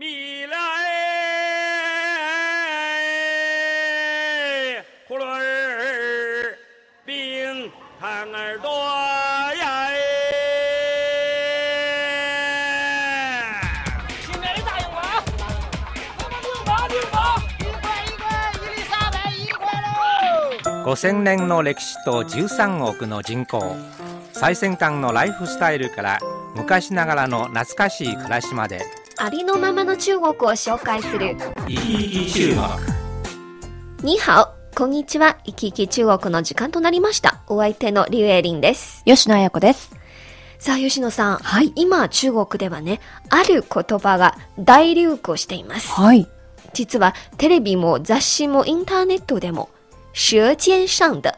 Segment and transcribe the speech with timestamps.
[0.00, 0.54] 米来，
[5.08, 6.56] 葫芦儿，
[7.04, 8.70] 冰糖儿多
[9.56, 9.90] 呀！
[14.20, 14.96] 新来的大洋娃，
[16.22, 17.16] 我们六毛六毛，
[17.58, 18.22] 一块一块，
[18.54, 20.94] 伊丽莎白一块喽。
[20.94, 23.74] 5000年の歴史と13億の人口
[24.32, 26.20] 最先端のライフスタイルから
[26.54, 28.86] 昔ながらの懐かしい暮らしまで
[29.20, 31.36] ありのままの中国を紹介する。
[31.66, 32.54] 生き生き中
[34.00, 35.38] 国にハオ、こんにちは。
[35.44, 37.40] 生き生き中国の時間となりました。
[37.48, 39.02] お相手のリュウエリンです。
[39.06, 39.90] 吉野彩子です。
[40.60, 41.36] さあ、吉野さん。
[41.38, 45.90] はい今、中国ではね、ある言葉が大流行しています。
[45.90, 46.28] はい。
[46.72, 49.68] 実は、テレビも雑誌もインターネットでも、
[50.12, 51.34] 舌尖上的、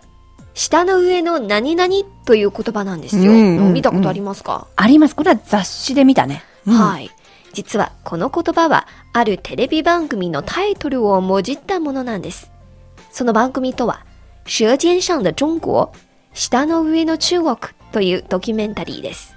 [0.52, 1.94] 下の上の何々
[2.26, 3.32] という言葉なんですよ。
[3.32, 5.16] うんうんうん見たことありますか、あります。
[5.16, 6.44] これは雑誌で見たね。
[6.66, 6.70] い。
[6.70, 7.10] はい。
[7.52, 12.50] 実はこの言葉はあるテレビ番組のタイトルをもじったものなんです。
[13.10, 14.04] その番組とは、
[14.46, 15.86] 舌尖上的中国、
[16.32, 17.56] 下の上の中国
[17.92, 19.34] というドキュメンタリーです。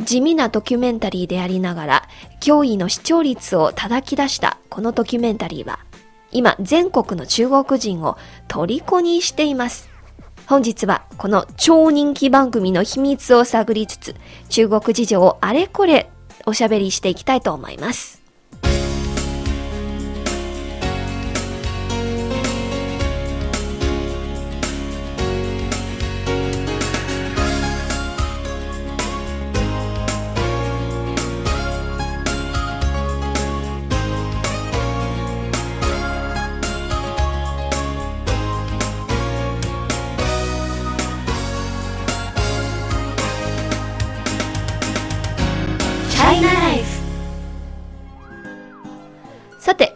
[0.00, 2.08] 地味なドキュメンタリーでありながら、
[2.40, 5.80] 驚異の視聴率を叩き出したこのドキュメンタリーは、
[6.30, 8.16] 今全国の中国人を
[8.48, 9.90] 虜にしています。
[10.46, 14.16] 本日はこの超人気番組の秘密を探りつつ、
[14.48, 16.10] 中国事情をあれこれ
[16.46, 18.21] おしゃべりしていきたいと思います。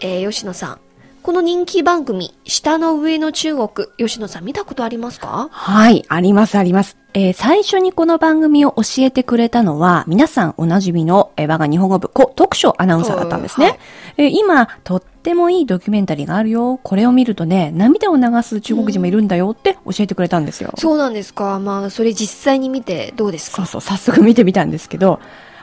[0.07, 0.79] えー吉野さん。
[1.25, 5.49] この人気番組、下の上の中国、吉野さん見たことありますか？
[5.51, 6.05] はい。
[6.07, 6.97] あります、あります。
[7.15, 13.67] えー最初にこの番組を教えてくれたのは、皆さんおなじみの、えー我が日本語部、こ特書アナウンサーだったんですね。
[13.67, 13.79] はい
[14.19, 16.79] えー今、とってもいいドキュメンタリーがあるよ。
[16.81, 20.73] これを見るとね、涙を流す中国人もいるんだよって教えてくれたんですよ。
[20.79, 23.67] そうなんですかまあ、それ実際に見てどうですか？
[23.67, 25.19] そうそう、早速見てみたんですけど、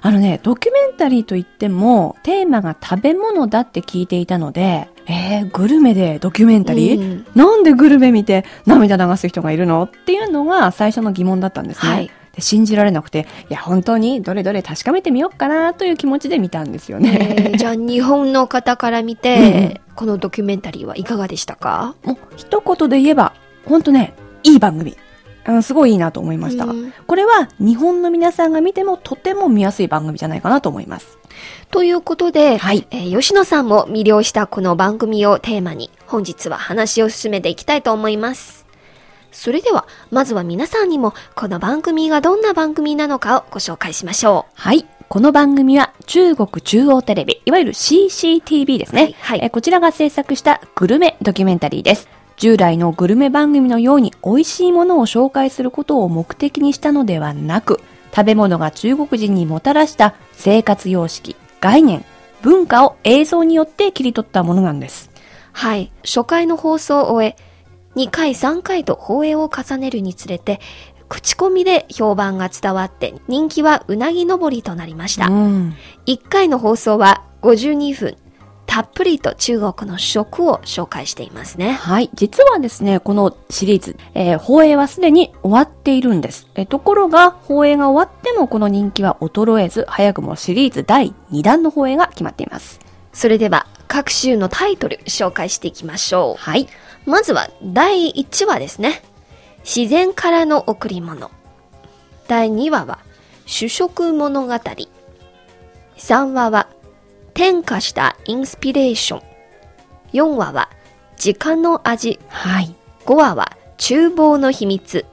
[0.06, 9.84] あのね、ドキュメンタリーといっても、テーマが食べ物だって聞いていたので、えー、グルメでドキュメンタリー、うんなんでグルメ見て涙流す人がいるの？
[9.84, 11.92] っていうのが最初の疑問だったんですね。
[11.92, 17.36] はいで信じられなくて、いや、本当にどれどれ確かめてみようかなという気持ちで見たんですよね。
[17.38, 21.94] えー じゃあ、日本の方から見て、このドキュメンタリーはいかがでしたか？
[22.04, 23.34] もう一言で言えば、
[23.66, 24.98] 本当ね、いい番組。
[25.48, 26.66] うんすごいいいなと思いました。
[26.66, 31.18] うんこれは日本の皆さんが見てもとても見やすい番組じゃないかなと思います。
[31.72, 38.66] ということで、はいえー吉野さんも魅了したこの番組をテーマに、本日は話を進めていきたいと思います。
[39.32, 44.86] それでは、まずは皆さんにも、この番組がどんな番組なのかをご紹介しましょはい。
[45.10, 49.02] この番組は中国中央テレビ、いわゆる CCTV ですね。
[49.02, 52.08] はいはいえこちらが制作したグルメドキュメンタリーです。
[52.38, 57.80] 従来のグルメ番組のように美味しいものを紹介することを目的にしたのではなく、
[58.16, 62.06] 食べ物が中国人にもたらした生活様式、概念、
[62.42, 65.10] 文化を映像によって切り取ったものなんです。
[65.14, 65.18] う。
[65.54, 65.92] はい。
[66.04, 67.36] 初回の放送を終え、
[67.96, 70.60] 2回3回と放映を重ねるにつれて、
[71.10, 75.28] 口コミで評判が伝わって人気はうなぎ登りとなりました。
[75.28, 75.76] うん。
[76.08, 78.18] 1回の放送は52分、
[78.66, 81.74] たっぷりと中国の食を紹介していますね。
[81.74, 82.10] はい。
[82.16, 86.48] 実はですね、このシリーズ、えー放映はすでに終わっているんです。
[86.56, 92.80] えーところが、放映が終わってもこの人気は衰えず、早くもシリーズ第2弾の放映が決まっています。
[93.12, 96.68] それでは各週のタイトル紹介していきましょはい。
[97.06, 97.10] う。
[97.10, 99.04] まずは第1話ですね。
[99.64, 101.30] 自然からの贈り物。
[102.28, 103.00] 第2話は
[103.46, 104.54] 主食物語。
[105.98, 106.68] 3話は
[107.34, 109.22] 転化したインスピレーション。
[110.14, 110.70] 4話は
[111.18, 112.20] 時間の味。
[112.30, 112.76] はい。
[113.06, 115.06] 5話は厨房の秘密。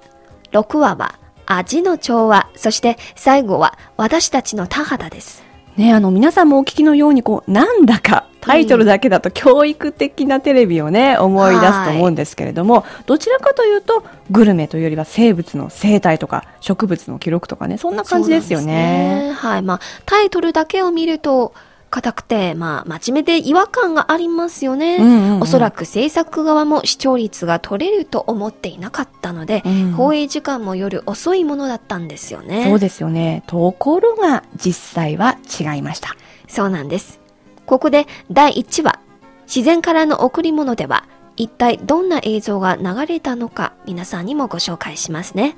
[0.52, 2.50] 6話は味の調和。
[2.54, 5.42] そして最後は私たちの田畑です。
[5.76, 19.08] ね、あの、皆さんもお聞きのように、こう、なんだか、タイトルだけだと教育的なテレビをね、思い出すと思うんですけれども、どちらかというと、グルメというよりは生物の生態とか、植物の記録とかね、そんな感じですよね。
[19.08, 19.62] なんですはい。
[19.62, 21.54] まあ、タイトルだけを見ると、
[21.90, 24.96] 硬くて、まあ、真面目で違和感がありますよね。
[24.96, 32.66] うんうんうんおそらく制作側も視聴率が取れると思っていなかったので、うん放映時間も夜遅いものだったんですよね。
[32.66, 33.42] そうですよね。
[33.46, 36.14] ところが、実際は違いました。
[36.46, 37.20] そうなんです。
[37.66, 39.00] ここで第1話、
[39.46, 41.04] 自然からの贈り物では、
[41.36, 45.56] 一体どんな映像が流れたのか皆さんにもご紹介しますね。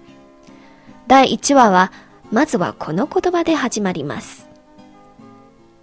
[1.08, 1.92] 第1話は、
[2.30, 4.51] まずはこの言葉で始まります。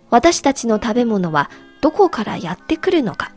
[0.09, 1.50] 私たちの食べ物は
[1.81, 3.31] どこからやってくるのか。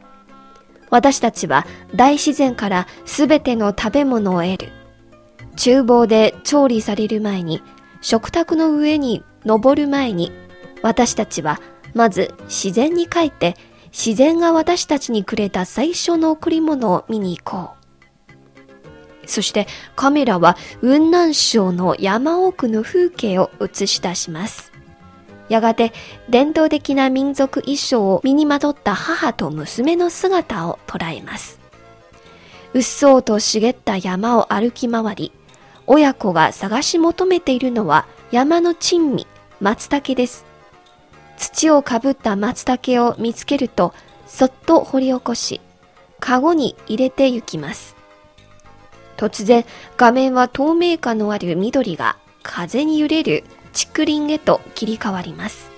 [0.90, 4.72] 私たちは大自然からすべての食べ物を得る。
[5.56, 7.62] 厨房で調理される前に、
[8.00, 10.32] 食卓の上に登る前に、
[10.82, 11.60] 私たちは
[11.94, 13.56] まず自然に帰って、
[13.92, 17.82] 自然が私たちにくれた最初の贈り物を見に行こう。
[19.26, 24.71] そしてカメラは雲南省の山奥の風景を映し出します。
[25.52, 25.92] やがて
[26.30, 31.60] 伝統的な民族衣装を身にまとった母と娘の姿を捉えます。
[32.72, 35.32] うっそうと茂った山を歩き回り、
[35.86, 39.26] 親子が探し求めているのは山の珍味、
[39.60, 40.46] 松茸です。
[41.36, 43.92] 土をかぶった松茸を見つけると、
[44.26, 45.60] そっと掘り起こし、
[46.18, 47.94] カゴに入れて行きます。
[49.18, 49.66] 突然、
[49.98, 55.70] 画面は透明感のある緑が風に揺れる竹林へと切り替わります。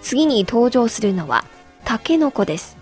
[0.00, 1.44] 次に登場するのは、
[1.84, 2.78] タケノコです。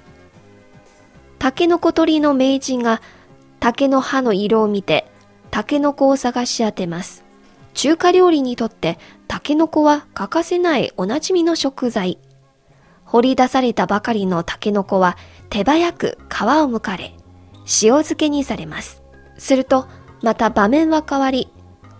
[1.38, 3.00] タケノコ取りの名人が
[3.60, 5.10] 竹の葉の色を見て、
[5.50, 7.24] タケノコを探し当てます。
[7.74, 8.98] 中華料理にとって
[9.28, 12.18] タケノコは欠かせないおなじみの食材。
[13.04, 15.16] 掘り出されたばかりのタケノコは
[15.48, 17.14] 手早く皮を剥かれ、
[17.64, 19.02] 塩漬けにされます。
[19.38, 19.86] すると、
[20.22, 21.48] また場面は変わり、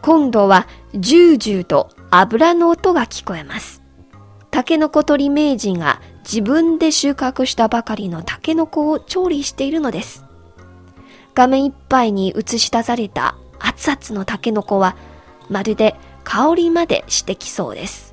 [0.02, 3.82] 今度はジュージューと油の音が聞こえます。
[4.50, 10.24] タケノコ取り名人が自分で収穫したばかりのタケノコを調理しているのです。
[11.34, 14.96] 画面いっぱいに映し出された熱々のタケノコは、
[15.50, 18.07] まるで香りまでしてきそうです。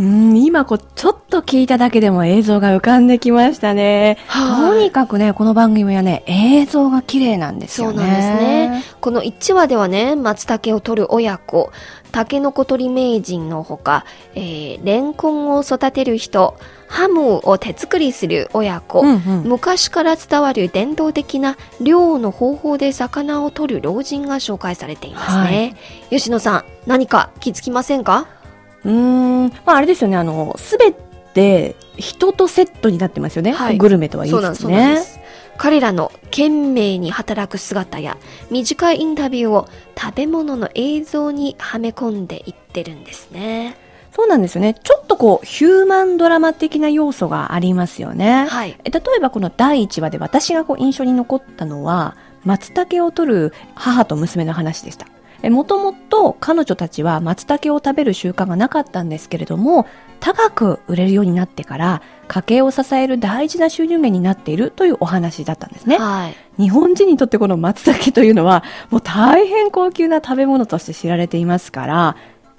[0.00, 4.16] うん、今こう、ちょっと聞いただけでも映像が浮かんできましたね。
[4.26, 7.98] はいとにかくね、この番組はね、映像が綺麗なんですよね。
[7.98, 8.84] そうなんですね。
[9.00, 11.70] この1話ではね、松茸を取る親子、
[12.12, 16.56] タケノコ取り名人のほか、えー、レンコンを育てる人、
[16.88, 25.76] ハムを手作りする親子、うんうん昔から伝わる伝統的な漁の方法で魚を取る老人が紹介されていますね。
[26.08, 28.39] 吉野さん、何か気づきませんか？
[28.84, 33.52] うーん、まああれですよね、あの、すべて人とセットになってますよね。
[33.52, 34.96] はいグルメとは言いつつね。
[34.98, 35.20] す。
[35.56, 38.16] 彼らの懸命に働く姿や
[38.50, 43.76] 短いインタビューを食べ物の映像にはめ込んでいってるんですね。
[44.12, 44.74] そうなんですよね。
[44.74, 48.46] ちょっとこう、ヒューマンドラマ的な要素がありますよね。
[48.48, 48.76] はい。
[48.84, 55.06] え例えばこの第1話で私がこう印象に残ったのは、松茸を取る母と娘の話でした。
[55.48, 59.86] もともと彼女たちは松茸を食べる習慣がなかったんですけれども、
[60.20, 65.96] 高く売れるようになってから、家計を支える大事な収入源になっているというお話だったんですね。
[65.96, 66.62] はい。
[66.62, 72.16] 日本人にとってこの松茸というのは、もう大変高級な食べ物として知られていますから、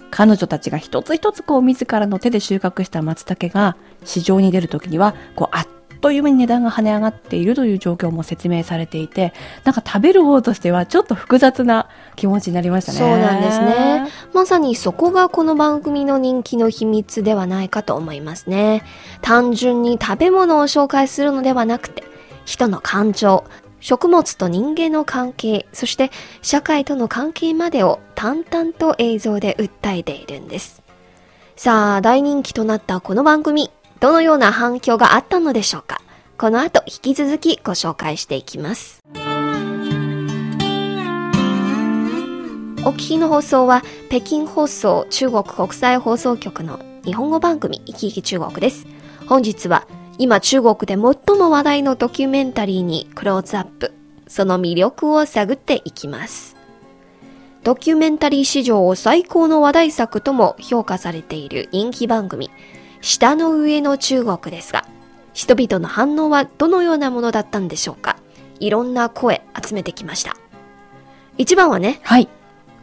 [0.10, 5.68] 彼女たちが一つ一つこう自らの手で収穫した松茸が市場に出るときには、こうあっ
[6.02, 9.34] という間に値段が跳ね上がっているという状況も説明されていて、
[9.64, 12.98] なんか食べる方としてはちょっと複雑な気持ちになりましたね。
[12.98, 14.08] そうなんですね。
[14.34, 18.84] まさにそこがこの番組の人気の秘密ではないかと思いますね。
[19.22, 22.04] 単純に食べ物を紹介するのではなくて、
[22.46, 23.46] 人の感情、
[23.80, 26.12] 食物と人間の関係、そして
[26.42, 30.82] 社会との関係までを淡々と映像で訴えているんです。
[31.56, 33.72] さあ、大人気となったこの番組、
[34.02, 36.02] どのような反響があったのでしょうか？
[36.36, 39.00] この後引き続きご紹介していきます。
[42.84, 48.88] お聞きの放送は北京放送中国国際放送局の日本語番組生き生き中国です。
[49.28, 49.86] 本日は
[50.18, 50.98] 今中国で最
[51.38, 53.94] も話題のドキュメンタリーにクローズアップ、
[54.28, 56.56] その魅力を探っていきます。
[57.64, 62.50] ドキュメンタリー史上最高の話題作とも評価されている人気番組、
[63.02, 64.86] 下の上の中国ですが、
[65.34, 68.18] 人々の反応はどのようなものだったんでしょうか？
[68.60, 70.36] いろんな声集めてきました。
[71.38, 72.28] 一番はね、はい。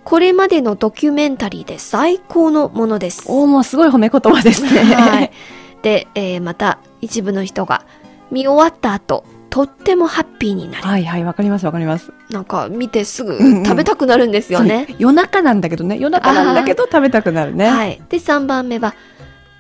[0.05, 3.25] これまでのドキュメンタリーで最高のものです。
[3.29, 4.71] おーもうすごい褒め言葉ですね。
[4.95, 5.31] はい。
[5.83, 7.83] で、えーまた一部の人が
[8.31, 10.85] 見終わった後、とってもハッピーになる。
[10.87, 12.13] はいはい、わかりますわかります。
[12.31, 14.87] なんか見てすぐうんうん食べたくなるんですよね。
[14.89, 15.97] そう夜中なんだけどね。
[15.99, 17.69] 夜中なんだけど食べたくなるね。
[17.69, 18.03] はい。
[18.09, 18.95] で、3番目は、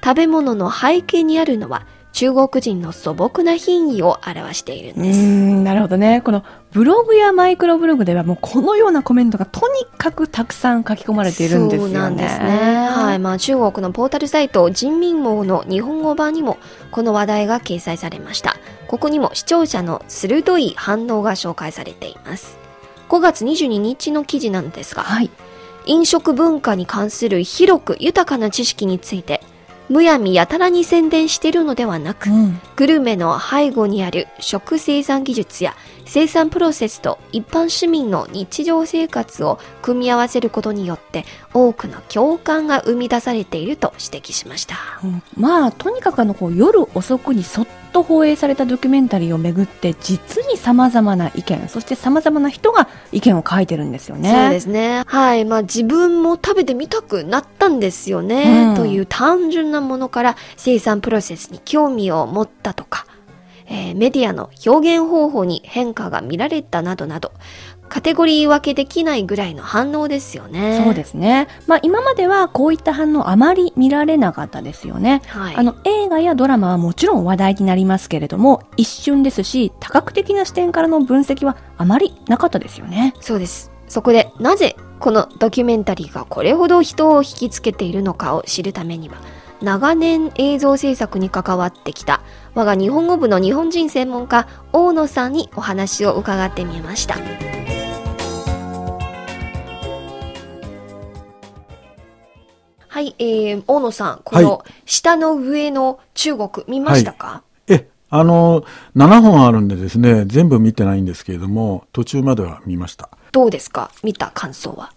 [0.03, 5.21] 食べ物の背景にあるのは、中国人の素朴な品位を表しているんです。
[5.21, 6.21] ん、なるほどね。
[6.23, 11.95] このブログやマイクロブログではもうこのようなコメントがとにかくたくさん書き込まれているんですよね。
[11.95, 12.89] そうなんですね。
[12.89, 13.19] はい。
[13.19, 16.59] まあ中国のポータルサイト人民網の日本語版にも
[16.91, 18.57] この話題が掲載されました。
[18.89, 22.59] ここにも視聴者の鋭い反応が紹介されています。
[23.11, 25.31] 5月22日の記事なんですが、はい。
[25.87, 29.41] 飲食文化に関する広く豊かな知識について、
[29.89, 32.61] むやみやたらに宣伝しているのではなく、うん。
[32.77, 35.75] グルメの背後にある食生産技術や
[36.09, 44.77] 生産プロセスと一般市民の日常生活を組み合わせることによって多くの共感が生み出されていると指摘しました。
[45.05, 54.33] うんまあ、とにかくあの、こう、夜遅くにそっと放映されたドキュメンタリーをめぐって、実に様々な意見、そして様々な人が意見を書いてるんですよね。
[54.33, 55.05] そうですね。
[55.07, 55.45] はい。
[55.45, 58.69] まあ自分も食べてみたくなったんですよね。
[58.69, 63.07] うんという単純なものから生産プロセスに興味を持ったとか、
[63.69, 67.33] えーメディアの表現方法に変化が見られたなどなど、
[67.89, 70.83] カテゴリー分けできないぐらいの反応ですよね。
[70.85, 71.49] そうですね。
[71.67, 75.23] まあ、今まではこういった反応あまり見られなかったですよね。
[75.27, 75.57] はい。
[75.57, 83.15] あの、映画やドラマはもちろん話題になりますけれども、一瞬ですし、多角的な視点からの分析はあまりなかったですよね。
[83.21, 83.71] そうです。
[83.89, 89.17] そこで、なぜこのドキュメンタリーがこれほど人を引きつけているのかを知るためには、
[89.63, 92.21] 長年映像制作に関わってきた
[92.59, 97.15] 我が日本語部の日本人専門家大野さんにお話を伺ってみました。
[102.89, 108.65] はい、えー、大野さん、この下の上の中国見ましたか、え、あの、
[108.97, 113.09] 7本あるんでですね、全部見てないんですけれども、途中までは見ました。
[113.31, 113.93] どうですか？
[114.03, 114.93] 見た感想は？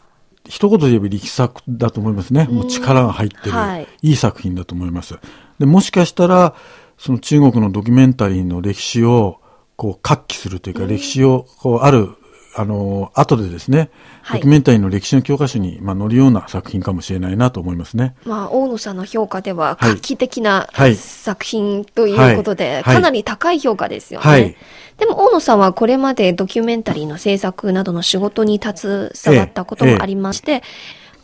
[0.48, 2.48] 一言で言えば力作だと思いますね。
[2.50, 5.20] もう力が入ってる、はいい、い作品だと思います。
[5.60, 6.56] で、もしかしたら、
[7.02, 9.42] その中国のドキュメンタリーの歴史を、
[9.76, 12.10] こう、活気するというか、歴史を、こう、ある、
[12.56, 13.90] あの、後でですね、
[14.22, 14.40] はい。
[14.40, 18.14] ドキュメンタリーの歴史の教科書に、まあ、載るような作品かもしれないなと思いますね。
[18.24, 20.96] まあ、大野さんの評価でははい画期的な、はい。
[20.96, 22.84] 作品ということで、はい。
[22.84, 24.24] かなり高い評価ですよね。
[24.24, 24.56] はい。
[25.00, 30.62] でも大野さんはこれまでドキュメンタリーの制作などの仕事に携わったこともありまして、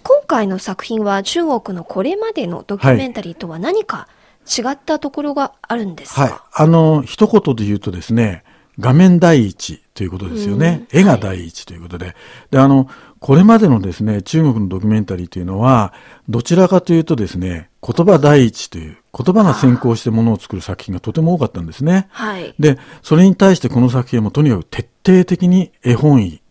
[0.02, 4.08] 今回の作品は中国のこれまでのドキュメンタリーとは何か
[4.48, 6.34] 違ったところがあるんですか、はい。
[6.54, 8.44] あの、一言で言うとですね、
[8.80, 10.88] 画面第一ということですよね。
[10.94, 12.16] うん絵が第一ということで。
[12.52, 12.88] で、あの、
[13.20, 15.94] これまでのですね、中国のドキュメンタリーというのは、
[16.30, 22.08] どちらかというとですね、言葉第一という、言葉が先行してものを作る作品がとても多かったんですね。
[22.12, 22.54] はい。
[22.60, 26.42] で、それに対してこの作品はもうとにかく徹底的に絵本位、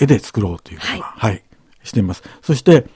[0.00, 1.44] 絵で作ろうということが、はい、
[1.84, 2.24] しています。
[2.42, 2.86] そして、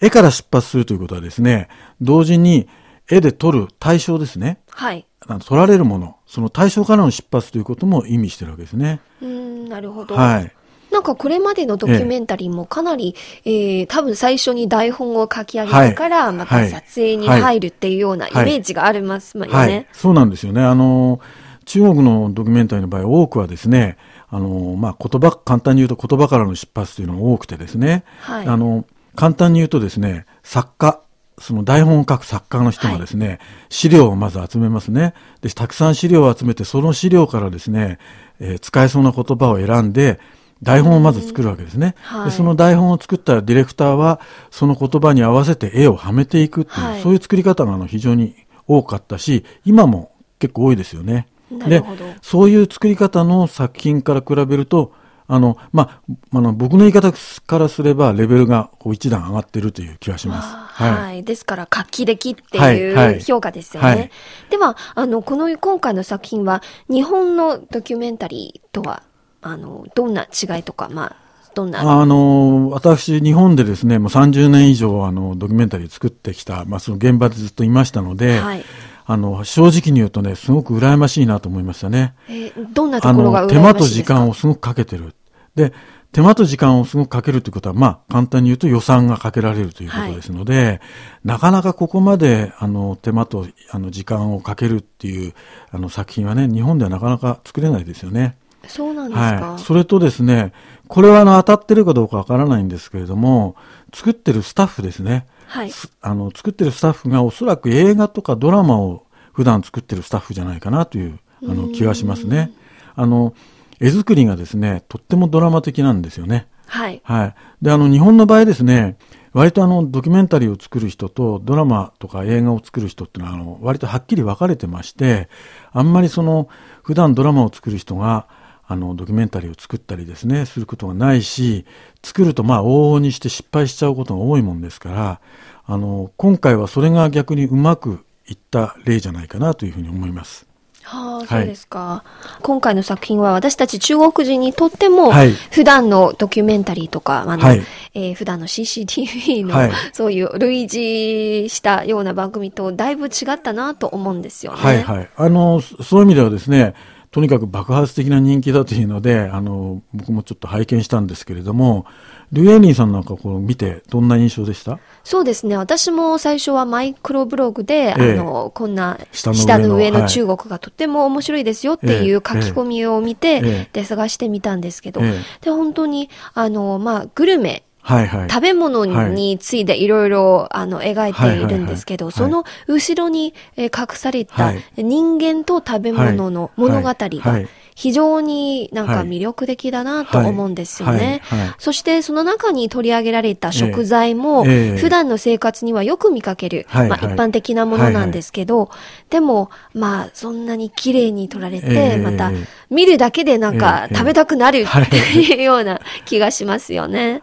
[0.00, 1.68] 絵から出発するということはですね、
[2.00, 2.68] 同時に
[3.10, 4.58] 絵で撮る対象ですね。
[4.70, 5.06] はい。
[5.46, 9.00] 撮られるもの、その対象からの出発ということも意味してるわけですね。
[9.22, 10.14] うーん、なるほど。
[10.14, 10.52] はい。
[10.90, 19.52] なんかこれまでのドキュメンタリーもかなり、えー、多分最初に台本を書き上げてから、またはい撮影に入るっていうようなイメはいージがありますよね。
[19.52, 19.86] はい。
[19.92, 20.62] そうなんですよね。
[20.62, 21.20] あの、
[21.64, 23.96] 中国のドキュメンタリーの場合、多くはですね、
[24.28, 28.84] あの、まあ、言葉、簡単に言うと言葉からの出発というのが多くてですね、はいあの、
[29.16, 31.00] 簡単に言うとですね、作家、
[31.38, 33.38] その台本を書く作家の人がですね、
[33.68, 35.14] 資料をまず集めますね。
[35.40, 37.98] で、たくさん資料を集めて、その資料からですね、
[38.40, 40.20] えー使えそうな言葉を選んで、
[40.62, 41.94] 台本をまず作るわけですね。
[42.02, 48.34] はいでその台本を作ったディレクターは、その言葉に合わせて絵をはめていくっていう、はいそういう作り方があの非常に
[48.66, 51.26] 多かったし、今も結構多いですよね。
[51.50, 54.92] でなるほど、そういう作り方の作品から比べると、
[55.26, 57.12] あの、まあ、あの、僕の言い方
[57.46, 60.54] からすれば、レベルが一段上がってるという気がします。
[60.54, 62.94] はい、ですから、画期的ってはい。
[62.94, 63.14] はい。
[63.14, 63.88] いう評価ですよね。
[63.88, 64.10] はい
[64.50, 69.02] では、あの、この今回の作品は、日本のドキュメンタリーとは、
[69.40, 71.16] あの、どんな違いとか、まあ、
[71.54, 78.64] どんな、あの、私、日本でですね、もう30年以上、あの、ドキュメンタリー作ってきた、まあ、その現場でずっといましたので、はい
[79.06, 82.14] あの、正直に言うとね、すごく羨ましいなと思いましたね。
[82.28, 83.74] えーどんなとあころがの、羨ましいですか？
[83.74, 85.14] 手間と時間をすごくかけてる。
[85.54, 85.72] で、
[86.12, 90.80] 手間と時間をすごくかけるということは、まあ、簡単に言うと予算がかけられるということですので、
[91.24, 95.34] なかなかここまで、あの、手間と、あの、時間をかけるっていう、
[95.70, 98.36] あの、作品はね、日本ではなかなか作れないですよね。
[98.68, 99.62] そうなんですか、はい。
[99.62, 100.52] それとですね、
[100.86, 103.56] これはあの、当たってるかどうかわからないんですけれども、
[103.92, 105.26] 作ってるスタッフですね。
[105.46, 112.50] はいすあの、作ってるスタッフがおそらく映画とかドラマを普段作ってるスタッフじゃないかなという、あの、気がしますね。
[112.94, 113.34] あの、
[113.80, 116.46] 絵作りがですね、とってもドラマ的なんですよね。
[116.66, 117.00] はい。
[117.04, 117.34] はい。
[117.60, 118.96] で、あの、日本の場合ですね、
[119.32, 125.28] 割とあの、ドキュメンタリーを作る人とドラマとか映画を作る人っていうのは、あの、割とはっきり分かれてまして、
[125.72, 126.48] あんまりその、
[126.84, 128.28] 普段ドラマを作る人が、
[128.66, 131.64] あの、ドキュメンタリーを作ったりですね、することがないし、
[132.02, 135.20] 作るとまあ、往々にして失敗しちゃうことが多いもんですから、
[135.66, 140.46] あの、今回はそれが逆にうまくいった例じゃないかなというふうに思います。
[140.84, 142.04] はあ、はいそうですか。
[142.42, 147.62] 今回の作品は私たち中国人にとっても、はい普段のドキュメンタリーとか、あの、はい
[147.94, 154.58] えー普段の CCTV の、はいそういう類似したような番組とだいぶ違ったなと思うんですよね。
[154.58, 155.08] はいはい。
[155.16, 156.74] あの、そそういう意味ではですね、
[157.14, 161.86] とにかく爆発的な人気だというので、あの、僕もちょっと拝見したんですけれども、
[162.32, 164.80] リュウエイリンさんなんかこう見てどんな印象でした？
[165.04, 165.56] そうですね。
[165.56, 168.12] 私も最初はマイクロブログで、ええ。
[168.14, 169.30] あの、こんな下
[169.60, 173.68] の上の中国がとても面白いですよっていう書き込みを見て、ええ。
[173.72, 175.44] で、探してみたんですけど、ええ。
[175.44, 178.30] で、本当に、あの、まあ、グルメ、はいはい。
[178.30, 184.64] 食べ物についていろいろ、あの、描いているんですけど、その後ろに、えー隠されたはい。
[184.76, 187.40] 人間と食べ物の物語はが
[187.74, 191.22] 非常になんかはい魅力的だなと思うんですよね。
[191.58, 198.70] そしてその中に取り上げられた食材も、普段の生活にはよく見かける、はいまあ、はい一般的なものなんですけど、
[199.10, 204.82] でも、まあ、そんなに綺麗に撮られて、ええまたええ、見るだけでなんかええ食べたくなるはい。
[204.84, 207.22] っ ていうような気がしますよね。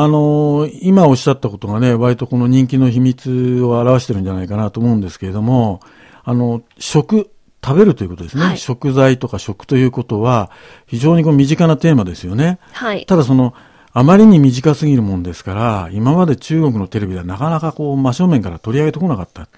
[0.00, 5.80] あのー今おっしゃったことがね、割とこの人気の秘密を表してるんじゃないかなと思うんですけれども、
[6.22, 7.30] あの、食、
[7.64, 8.44] 食べるということですね。
[8.44, 10.50] はい食材とか食ということは、
[10.86, 12.58] 非常にこう身近なテーマですよね。
[12.72, 13.06] はい。
[13.06, 13.54] ただその、
[13.92, 19.42] あまりに短すぎるもんですから、今まで中国のテレビではなかなかこう真正面から取り上げてこなかった。
[19.42, 19.48] っ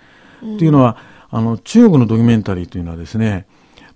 [0.59, 0.97] ていうのは、
[1.29, 3.47] あの、中国のドキュメンタリーというのはですね、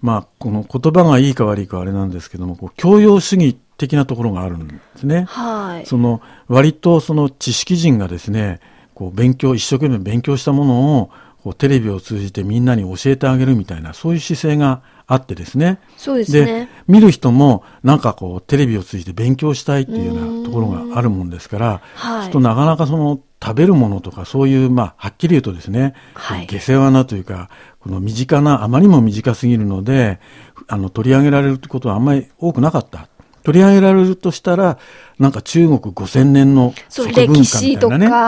[0.02, 5.24] まあ、この言葉がいいか悪いかはあれなんですけども、こう教養主義的なところがあるんですね。
[5.28, 5.86] はい。
[5.86, 8.60] その、割とその知識人がですね、
[8.94, 11.10] こう勉強、一生懸命勉強したものを、
[11.42, 15.78] こうテレビを通じてみんなに教えてあげるみたいな、そういう姿勢があってですね。
[15.96, 16.68] そうですでね。
[16.88, 27.50] 見る人もなんかこうテレビを通じて勉強したいっていうようなところがあるもんですから、はいちょっとなかなかその食べるものとかそういう、まあ、はっきり言うとですね、はい下世話なというか、
[27.80, 30.18] この身近な、あまりにも短すぎるので、
[30.66, 33.08] あの、取り上げられるってことはあんまり多くなかった。
[33.44, 34.78] 取り上げられるとしたら、
[35.18, 37.78] なんか中国5000年の食文化みたいなね。
[37.78, 38.18] そうなんですよ。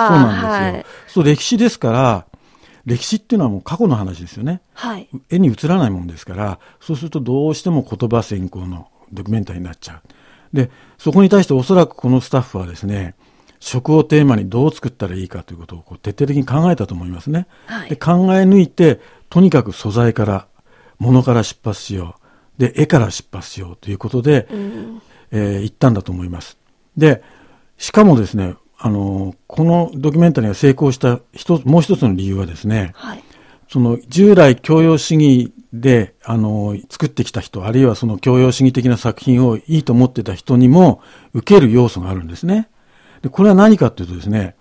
[0.48, 2.26] はいそう、歴史ですから、
[2.84, 4.60] 歴史っていうのはもう過去の話ですよね。
[4.74, 5.08] はい。
[5.30, 10.56] 絵に映らないもんですから、そうするとどうしても言葉先行のドキュメンタリーになっちゃう。
[10.56, 13.14] で、そこに対しておそらくこのスタッフはですね、
[13.58, 17.46] 食をテーマにどう作ったらいいかということをこう徹底的に考えたと思いますね。
[17.64, 19.00] はいで考え抜いて、
[19.30, 20.46] とにかく素材から、
[20.98, 22.25] 物から出発しよう。
[22.58, 24.46] で、絵から出発しようということで、
[25.30, 26.56] えー行ったんだと思います。
[26.96, 27.22] で、
[27.78, 33.22] しかもですね、あのこのドキュメンタリーが成功した一つ、もう一つの理由はですね、はい。
[33.68, 41.00] その従来教養主義で、あの、作ってきた人、あるいはその教養主義的な作品をいいと思ってた人にも
[41.34, 42.68] 受ける要素があるんですね。
[43.22, 44.54] で、これは何かっていうとですね、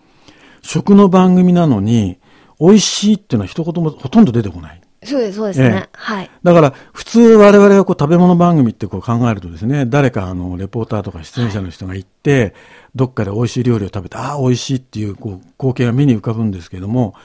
[0.62, 2.18] 食の番組なのに、
[2.60, 4.82] 美味しいっていうのは一言もほとんど出てこない。
[5.06, 5.66] そうです、そうですね。
[5.66, 6.30] ええはい。
[6.44, 12.54] だから、普通我々がこう食べ物番組ってこう考えるとですね、誰かあの、レポーターとか出演者の人が行って、
[12.96, 17.16] どっかで美味しい料理を食べて、ああ、美味しいっていうこう光景が目に浮かぶんですけども、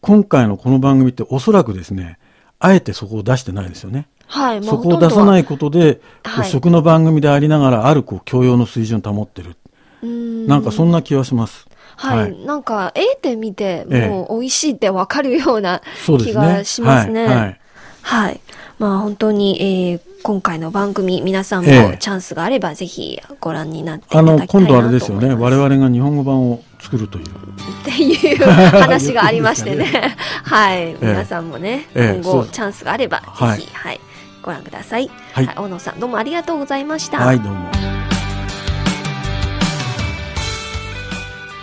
[0.00, 2.18] 今回のこの番組っておそらくですね、
[2.58, 4.08] あえてそこを出してないですよね。
[4.26, 4.64] はい。
[4.64, 9.56] そこを出さないことで、はい食の番組でありながら、あるこう教養の水準を保ってる。
[10.02, 11.66] なんかそんな気はします。
[11.96, 16.32] はい、はいなんか、絵で見て、ええもう美味しいってわかるような気。
[16.32, 17.24] がしますね。
[17.24, 17.60] はいはい
[18.02, 18.40] はい。
[18.78, 25.06] まあ本当に、えー今回の番組、皆さんもええチャンスがあれば、ぜひご覧になっていたあの、だきたいなと今思います。
[25.06, 27.24] 度あれですよね、我々が日本語版を作るという。
[27.26, 27.28] っ
[27.84, 30.16] ていう話がありましてね。
[30.42, 30.96] はい。
[31.00, 34.00] 皆さんもね、今後チャンスがあれば、はいぜひ、はい、
[34.42, 35.06] ご覧ください。
[35.06, 35.48] ははいい。
[35.56, 37.18] 大野さん、どうもありがとうございました。
[37.18, 37.95] はい、どうも。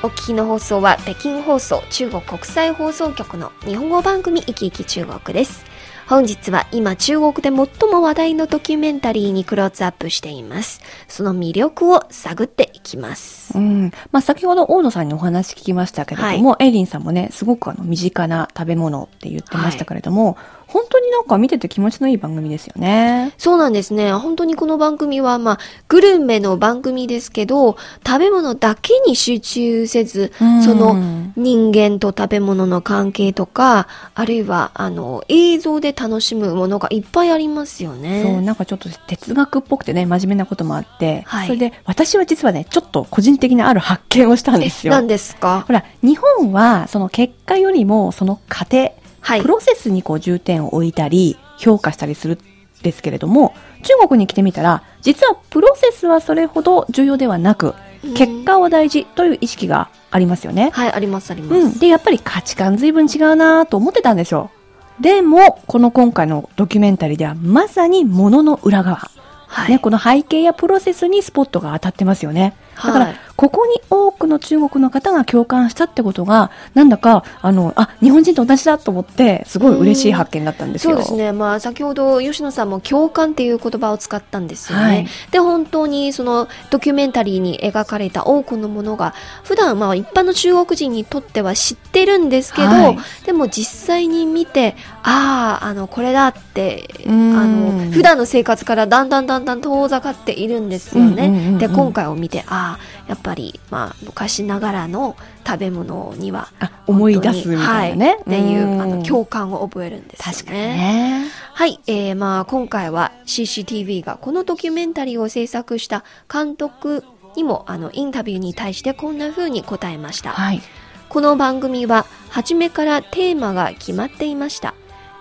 [0.06, 5.64] お聞きの放送は北京放送中国国際放送局の日本語番組「いきいき中国」です。
[6.08, 7.52] 本日は今中国で最
[7.90, 10.82] も話題のドキュメンタリーにクローズアップしています。
[11.08, 13.58] その魅力を探っていきます。
[13.58, 13.92] うん。
[14.12, 20.38] まあ、先ほど大野さんにお話聞きましたけれども、エイリンさんもね、すごくあの、身近な食べ物って言ってましたけれども、
[20.74, 23.32] 本当になんか見てて気持ちのいい番組ですよね。
[23.38, 24.12] そうなんですね。
[24.14, 30.32] 本当にこの番組は、まあ、グルメの番組ですけど、食べ物だけに集中せず、
[30.66, 30.96] その
[31.36, 38.24] 人間と食べ物の関係とか、あるいは、あの、映像で楽しむものがいっぱいありますよね。
[38.26, 44.94] そう、なんかちょっと哲学っぽくてね、真面目なこともあって、はいそれで私は実はね、ちょっと個人的なある発見をしたんですよ。
[44.94, 45.64] 何ですか？
[45.68, 48.92] ほら、日本はその結果よりもその過程、
[49.24, 49.48] はいプ。
[49.48, 52.40] ロセスにこう重点を置いたり、評価したりするん
[52.84, 57.74] ですけれども、中国に来てみたら、実はプロセスはそれほど重要ではなく、
[58.16, 60.72] 結果は大事という意識がありますよね。
[60.74, 61.62] はい、あります、あります。
[61.62, 61.80] うん。
[61.80, 64.52] で、やっぱり価値観随分違うなと思ってたんですよ。
[65.00, 69.10] でも、この今回のドキュメンタリーでは、まさに物の裏側。
[69.48, 69.72] はい。
[69.72, 72.56] ね、この背景やプロセスにスポットが当たってますよね。
[72.76, 80.92] だから、はいここに多くの中国の方が共感したってことが、なんだか、あの、あ、日本人と同じだと思って、すごい嬉しい発見だったんですよ。
[80.92, 81.32] そうですね。
[81.32, 84.84] まあ、先ほど吉野さんも共感っていう言葉を使ったんですよね。
[84.84, 101.28] はいで、本当にそのドキュメンタリーに描かれた多くのものが、普段まあ一般の中国人にとっては知ってるんですけど、はいでも実際に見て、ああ、あの、これだって、あうんの、普段の生活からだんだんだんだん遠ざかっているんですよね。
[101.28, 108.10] うんうんうんうんで、今回を見て、ああ、やっぱり、まあ、昔ながらの食べ物には、あ、思い出すみたいなね。
[108.12, 110.34] はい、っていう、んあの、共感を覚えるんですよね。
[110.34, 111.26] 確かにね。
[111.54, 117.04] はい、えー、まあ今回は CCTV がこのドキュメンタリーを制作した監督
[117.36, 120.32] にもあのインタビューに対してこんな風に答えました。
[120.32, 120.62] はい。
[121.10, 124.74] この番組は初めからテーマが決まっていました。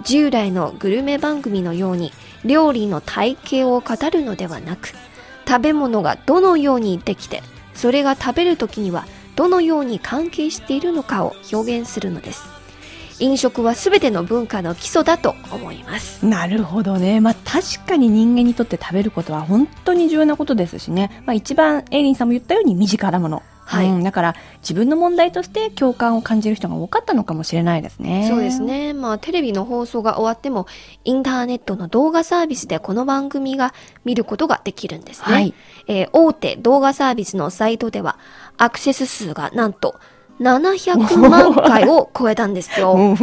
[0.04, 2.12] 従来のグルメ番組のように
[2.46, 4.88] 料理の体系を語るのではなく、
[5.46, 7.42] 食べ物がどのようにできて、
[7.74, 9.06] それが食べる時には
[9.36, 12.48] どのように関係しているのかを表現するのです。
[13.18, 16.26] 飲食は全ての文化の基礎だと思います。
[16.26, 17.20] なるほどね。
[17.20, 21.22] まあ確かに人間にとって食べることは本当に重要なことですしね。
[21.24, 23.42] まあ一番エイリンさんも言ったように身近なもの。
[23.64, 28.26] はいうん、だから自分の問題として共感を感じる人が多かったのかもしれないですね。
[28.28, 28.62] そうです。
[28.62, 28.92] ね。
[28.92, 30.66] まあ、テレビの放送が終わっても、
[31.04, 33.72] インターネットの動画サービスでこの番組が
[34.04, 35.32] 見ることができるんですね。
[35.32, 35.54] はい
[35.86, 38.18] えー大手動画サービスのサイトでは、
[38.58, 39.98] アクセス数がなんと
[40.40, 43.16] 700万回を超えたんですよ。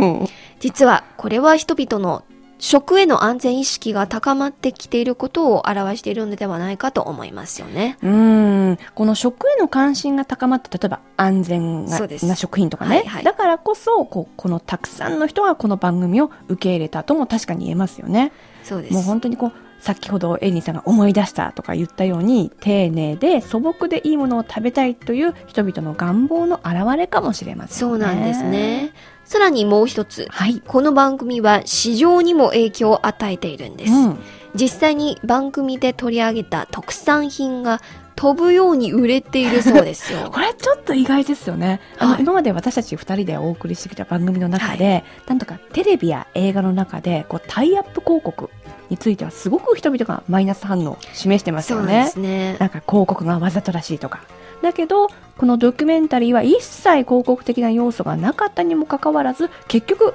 [0.60, 2.24] 実は、これは人々の
[2.60, 7.98] 食への安全意識が高まってきていることを表しているのではないかと思いますよね。
[8.04, 18.32] うん、この食への関心が高まって、例えば安全な食品とかね、はいはいだからこそこう、このたくさんの人がこの番組を受け入れたとも確かに言えますよね。
[18.64, 18.94] そうです。
[18.94, 27.92] もう本当にこう、先ほどエイリンさんが思い出したとか言ったように、丁寧で素朴でいいものを食べたいという人々の願望の表れかもしれませんね。
[27.92, 28.44] そうなんです。
[28.44, 28.92] ね。
[29.30, 30.26] さらにもう一つ。
[30.32, 30.60] はい。
[30.60, 33.92] この番組は市場にも影響を与えているんです。
[33.94, 34.20] うん。
[34.56, 37.80] 実際に番組で取り上げた特産品が
[38.16, 40.32] 飛ぶように売れているそうですよ。
[40.34, 41.80] これちょっと意外ですよね。
[42.00, 48.50] あの、はい今まで私たち二人でお送りしてきた番組の中で、なんとかテレビや映画の中で、こう、タイアップ広告
[48.90, 52.10] についてはすごく人々がマイナス反応を示してますよねそうで。
[52.14, 52.58] すね。
[52.58, 54.22] なんか広告がわざとらしいとか。
[54.62, 60.14] だけど、このドキュメンタリーは一切広告的な要素がなかったにもかかわらず、結局、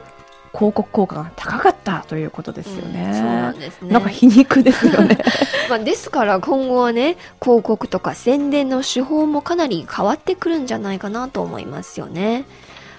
[0.52, 3.06] 広告効果が高かったということですよね。
[3.06, 3.90] うんそうなんですね。
[3.90, 5.18] なんか皮肉ですよね。
[5.68, 12.44] まあ、ですから今後はね、広告とか宣伝の手法もかなり変わってくるんじゃないかなと思いますよね。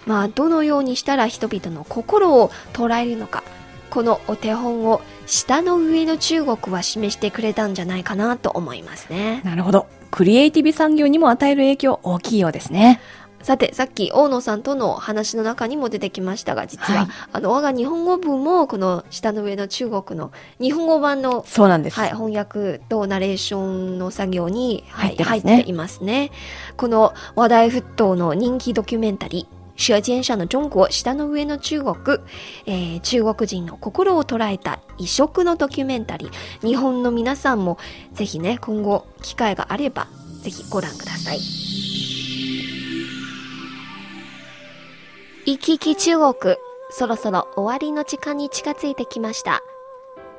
[0.05, 3.43] まあ、どのようにしたら人々の心を捉えるのか、
[3.89, 9.41] このお手本を下の上の中国は示してくれたんじゃないかなと思いますね。
[9.45, 9.87] なるほど。
[10.15, 13.01] クリエイティブ産業にも与える影響大きいようですね。
[13.41, 21.99] さて、さっき大野さんとの話の中にも出てきましたが、実は、はいあの、我が日本語部も、この下の上の中国の日本語版のそうなんです。
[21.99, 26.31] はい、翻訳とナレーションの作業に、はい、入っていますね。
[26.77, 32.19] この話題沸騰の人気ドキュメンタリー、舌尖上の中国、下の上の中国、
[32.65, 37.77] えー中国人の心を捉えた異色のドキュメンタリー、日本の皆さんも
[38.13, 40.07] ぜひね、今後機会があれば、
[40.41, 41.39] ぜひご覧ください。
[45.45, 46.55] 行き来中国、
[46.89, 49.61] そろそろ終わりの時間に近づいてきました。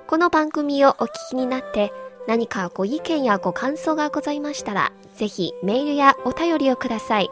[0.07, 1.93] この番組をお聞きになって
[2.27, 7.31] 何かご意見やご感想がございましたら、ぜひメールやお便りをください。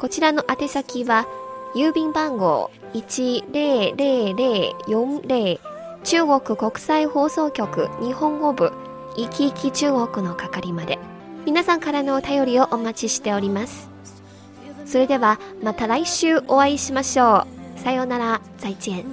[0.00, 1.28] こちらの宛先は、
[1.74, 5.60] 郵便番号100040
[6.04, 8.72] 中国国際放送局日本語部
[9.18, 10.98] いきいき中国の係まで。
[11.44, 13.90] 皆さんからのお便りをお待ちしております。
[14.86, 17.80] それではまた来週お会いしましょう。
[17.80, 19.04] さようなら、再见。